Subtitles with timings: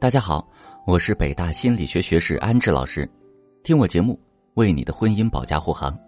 [0.00, 0.48] 大家好，
[0.86, 3.10] 我是北大心理学学士安志老师，
[3.64, 4.16] 听我节目
[4.54, 5.98] 为你的婚姻保驾护航。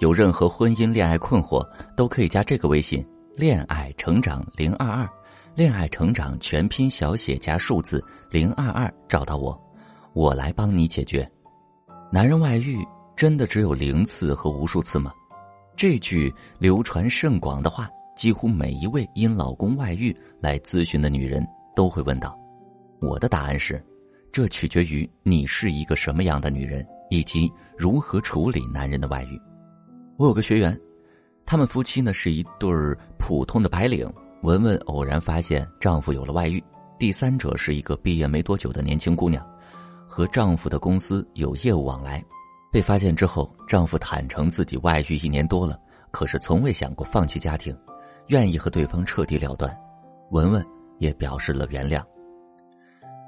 [0.00, 1.64] 有任何婚姻恋爱困惑，
[1.96, 3.06] 都可以加这个微信
[3.38, 5.08] “恋爱成长零二二”，
[5.54, 9.56] 恋爱成长全拼小写加数字零二二找到我，
[10.14, 11.30] 我来帮你解决。
[12.10, 12.84] 男人外遇
[13.14, 15.12] 真的只有零次和无数次吗？
[15.76, 22.36] 这句流传甚广的话，几乎每一位因老公外遇来咨询的女人都会问到。
[23.02, 23.84] 我的答案是，
[24.30, 29.38] 这取决于你是一个什么样的女人，以及如何处理男人的外遇。
[30.16, 30.80] 我有个学员，
[31.44, 34.10] 他们夫妻呢是一对儿普通的白领。
[34.42, 36.62] 文文偶然发现丈夫有了外遇，
[36.98, 39.44] 第三者是一个毕业没多久的年轻姑娘，
[40.08, 42.24] 和丈夫的公司有业务往来。
[42.72, 45.78] 被发现之后，丈夫坦诚自己外遇一年多了，
[46.10, 47.76] 可是从未想过放弃家庭，
[48.28, 49.76] 愿意和对方彻底了断。
[50.30, 50.64] 文文
[50.98, 52.02] 也表示了原谅。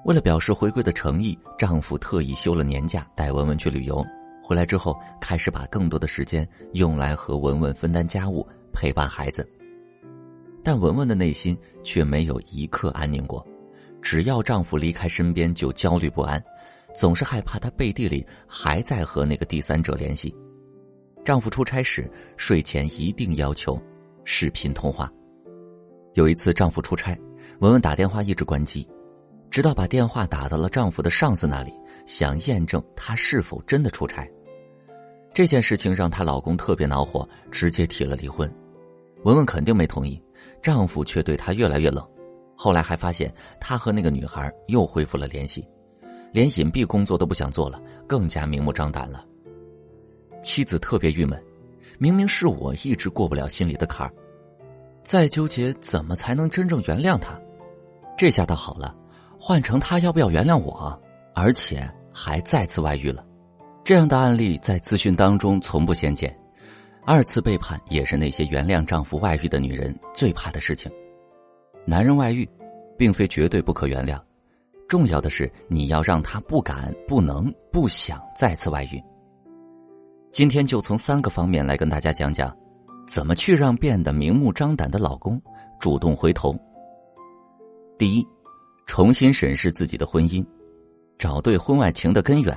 [0.04, 4.04] 为了表示回归的诚意，丈夫特意休了年假，带文文去旅游。
[4.42, 9.48] 回来之后，开始把更多的时间用来和文文分担家务、陪伴孩子。
[10.62, 13.46] 但文文的内心却没有一刻安宁过，
[14.02, 16.42] 只要丈夫离开身边就焦虑不安，
[16.94, 20.34] 总是害怕他背地里还在和那个第三者联系。
[21.24, 23.80] 丈夫出差时，睡前一定要求
[24.24, 25.10] 视频通话。
[26.12, 27.18] 有一次，丈夫出差，
[27.60, 28.86] 文文打电话一直关机。
[29.54, 31.72] 直到把电话打到了丈夫的上司那里，
[32.06, 34.28] 想验证他是否真的出差。
[35.32, 38.52] 这件事情让她老公特别恼火，直接提了离婚。
[39.22, 40.20] 文文肯定没同意，
[40.60, 42.04] 丈夫却对她越来越冷。
[42.56, 45.64] 后来还发现他和那个女孩又恢复了联系，
[46.32, 49.24] 连隐蔽工作都不想做了，更加明目张胆了。
[50.42, 51.40] 妻子特别郁闷，
[51.96, 54.12] 明明是我一直过不了心里的坎儿，
[55.04, 57.40] 再纠结怎么才能真正原谅他？
[58.18, 58.92] 这下倒好了。
[59.46, 60.98] 换成他要不要原谅我，
[61.34, 63.22] 而且还再次外遇了，
[63.84, 66.34] 这样的案例在咨询当中从不鲜见。
[67.04, 70.90] 二次背叛也是那些原谅丈夫外遇的女人最怕的事情。
[71.84, 72.48] 男人外遇，
[72.96, 74.18] 并非绝对不可原谅，
[74.88, 78.98] 重要的是你要让他不敢、不能、不想再次外遇。
[80.32, 82.50] 今天就从三个方面来跟大家讲讲，
[83.06, 85.38] 怎么去让变得明目张胆的老公
[85.78, 86.56] 主动回头。
[87.98, 88.26] 第一。
[88.86, 90.44] 重新审视自己的婚姻，
[91.18, 92.56] 找对婚外情的根源。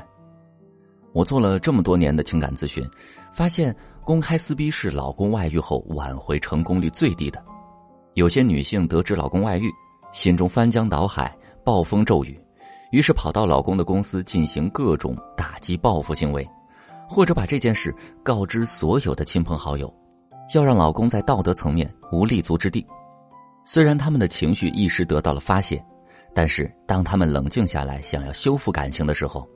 [1.13, 2.87] 我做了这么多年的情感咨询，
[3.33, 7.43] 发现公开撕逼是老公外遇后挽回成功率最低的。
[8.13, 9.71] 有些女性得知老公外遇，
[10.11, 12.39] 心中翻江倒海、暴风骤雨，
[12.91, 16.47] 于是跑到老公的公司进行各种打击报复行为，
[17.09, 19.91] 或者把这件事告知所有的亲朋好友，
[20.53, 22.85] 要让老公在道德层面无立足之地。
[23.65, 25.83] 虽然他们的情绪一时得到了发泄。
[26.37, 29.49] 但是，当他们冷静下来，想要修复感情的时候，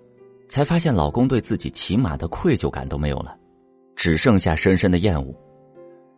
[0.50, 3.38] 才发现老公对自己起码的愧疚感都没有了，
[3.96, 5.32] 只剩下深深的厌恶。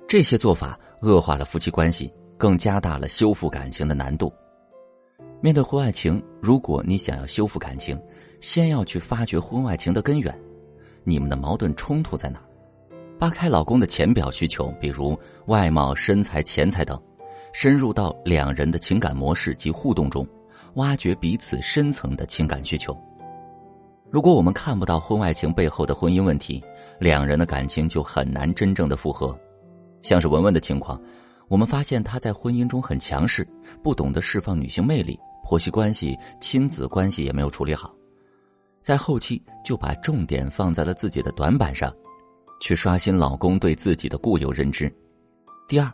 [0.07, 4.31] 这些做法恶化了夫妻关系，更加大了修复感情的难度。
[5.41, 8.01] 面对婚外情，如果你想要修复感情，
[8.39, 10.33] 先要去发掘婚外情的根源，
[11.03, 12.41] 你们的矛盾冲突在哪？
[13.19, 16.97] 扒开老公的浅表需求，比如外貌、身材、钱财等，
[17.51, 20.25] 深入到两人的情感模式及互动中。
[20.75, 22.97] 挖掘彼此深层的情感需求。
[24.09, 26.63] 如果我们看不到婚外情背后的婚姻问题，
[26.99, 29.37] 两人的感情就很难真正的复合。
[30.03, 31.01] 像是文文的情况，
[31.47, 33.47] 我们发现她在婚姻中很强势，
[33.81, 37.91] 不懂得释放女性魅力，婆媳关系、亲子关系也没有处理好，
[38.81, 41.91] 在后期就把重点放在了自己的短板上，
[42.59, 44.93] 去刷新老公对自己的固有认知。
[45.67, 45.91] 第二，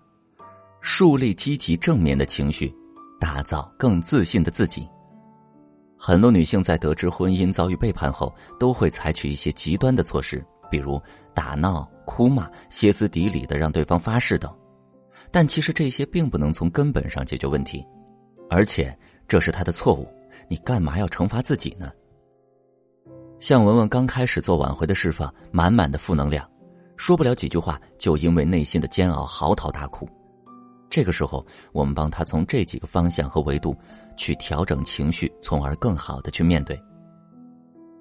[0.82, 2.74] 树立积极正面的情绪。
[3.20, 4.88] 打造更自信的自己。
[5.98, 11.02] 很多女性在得知婚姻遭遇背叛后，都会采取一些极端的措施，比如
[11.34, 14.50] 打闹、哭骂、歇斯底里的让对方发誓等。
[15.30, 17.86] 但其实这些并不能从根本上解决问题，
[18.50, 18.98] 而且
[19.28, 20.08] 这是他的错误。
[20.48, 21.92] 你干嘛要惩罚自己呢？
[23.40, 26.50] 向文文刚开始做挽回的释放，满满的负能量，
[26.96, 30.08] 说不了几句话，就因为内心的煎熬嚎啕大哭。
[30.90, 33.78] 这个时候，我们帮他从这几个方向和维度
[34.18, 36.82] 去调整情绪，从而更好的去面对。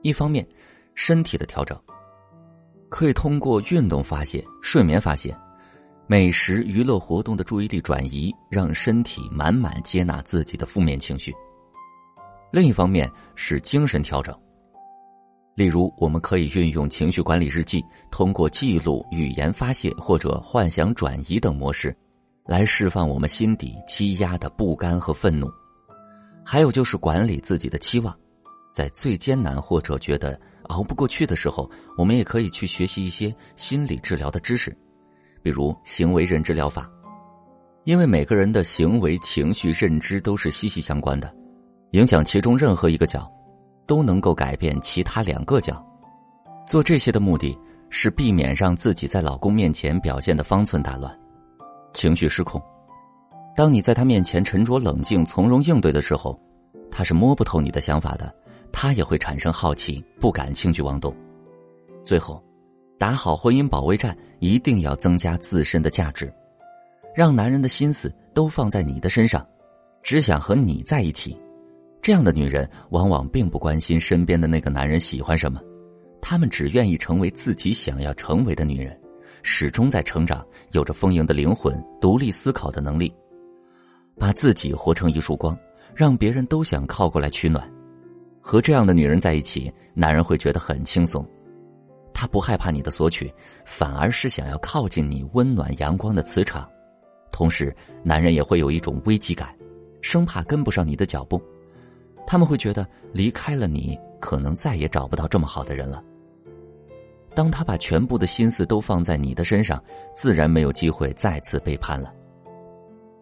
[0.02, 0.46] 一方面，
[0.94, 1.78] 身体的调整
[2.88, 5.36] 可以通过运动发泄、睡眠发泄、
[6.06, 11.34] 美食、娱乐活动的注意力转移，让身体满满接纳自己的负面情绪。
[12.50, 14.34] 另一方面是精神调整，
[15.54, 21.94] 例如我们可以运用情绪管理日记，通过记录、语言发泄或者幻想转移等模式。
[22.48, 25.52] 来释放我们心底积压的不甘和愤怒，
[26.42, 28.18] 还有就是管理自己的期望，
[28.72, 34.74] 在最艰难或者觉得熬不过去的时候，我们也可以去学习一些心理治疗的知识，
[35.42, 36.90] 比如行为认知疗法。
[37.84, 41.30] 因为每个人的行为、情绪、认知都是息息相关的，
[41.90, 43.30] 影响其中任何一个角，
[43.86, 45.84] 都能够改变其他两个角。
[46.66, 47.54] 做这些的目的
[47.90, 51.14] 是避免让自己在老公面前表现的方寸大乱，
[51.92, 52.62] 情绪失控。
[53.56, 56.38] 当你在他面前沉着冷静、从容应对的时候，
[56.90, 58.32] 他是摸不透你的想法的，
[58.72, 61.14] 他也会产生好奇，不敢轻举妄动。
[62.04, 62.42] 最后，
[62.98, 66.32] 打好婚姻保卫战，一定要增加自身的价值。
[67.14, 69.44] 让男人的心思都放在你的身上，
[70.02, 71.36] 只想和你在一起。
[72.00, 75.60] 这样的女人往往并不关心身边的那个男人喜欢什么，
[76.22, 78.96] 她们只愿意成为自己想要成为的女人，
[79.42, 83.12] 始终在成长，有着丰盈的灵魂、独立思考的能力，
[84.16, 85.56] 把自己活成一束光，
[85.94, 87.70] 让别人都想靠过来取暖。
[88.40, 91.26] 和这样的女人在一起，男人会觉得很轻松，
[92.14, 93.32] 他不害怕你的索取，
[93.64, 96.68] 反而是想要靠近你温暖阳光的磁场。
[97.30, 99.54] 同时，男人也会有一种危机感，
[100.00, 101.40] 生怕跟不上你的脚步。
[102.26, 106.02] 他们会觉得离开了你，可能再也找不到这么好的人了。
[107.38, 109.80] 当他把全部的心思都放在你的身上，
[110.12, 112.12] 自然没有机会再次背叛了。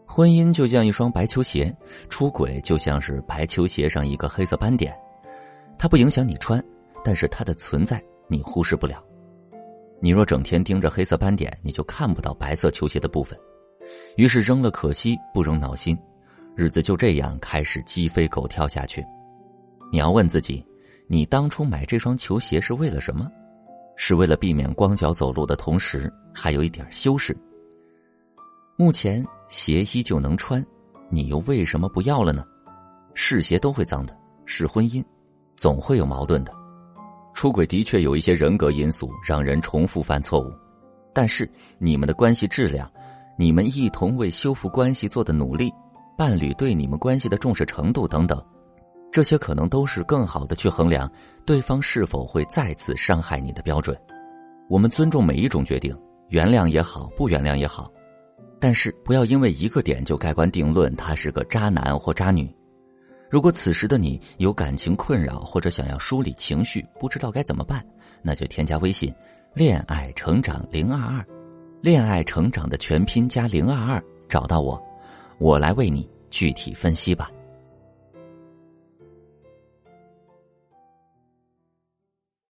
[0.06, 1.70] 婚姻就像一双白球鞋，
[2.08, 4.98] 出轨就像是白球鞋上一个黑色斑点，
[5.78, 6.64] 它不影响你穿，
[7.04, 9.04] 但是它的存在你忽视不了。
[10.00, 13.38] 你若整天盯着黑色斑点，你就看不到白色球鞋的部分。
[14.16, 15.94] 于是扔了可惜，不扔闹心，
[16.54, 19.04] 日子就这样开始鸡飞狗跳下去。
[19.92, 20.64] 你要问自己，
[21.06, 23.30] 你当初买这双球鞋是为了什么？
[23.96, 27.36] 是为了避免光脚走路的同时还有一点修饰。
[28.76, 30.64] 目前鞋依旧能穿，
[31.10, 32.44] 你又为什么不要了呢？
[33.14, 35.02] 试鞋都会脏的，试婚姻，
[35.56, 36.54] 总会有矛盾的。
[37.32, 40.52] 出轨的确有一些人格因素让人重复犯错误，
[41.12, 42.90] 但是你们的关系质量。
[43.38, 45.70] 你们一同为修复关系做的努力，
[46.16, 48.42] 伴侣对你们关系的重视程度等等，
[49.10, 51.10] 这些可能都是更好的去衡量
[51.44, 53.96] 对方是否会再次伤害你的标准。
[54.68, 55.96] 我们尊重每一种决定，
[56.28, 57.90] 原谅也好，不原谅也好，
[58.60, 62.54] 但是不要因为一个点就盖棺定论他是个渣男或渣女。
[63.30, 67.84] 如果此时的你有感情困扰或者想要梳理情绪，不知道该怎么办，
[68.22, 69.12] 那就添加微信
[69.54, 71.26] “恋爱成长零二二”。
[71.82, 74.80] 恋爱成长的全拼加零二二，找到我，
[75.38, 77.30] 我来为你具体分析吧。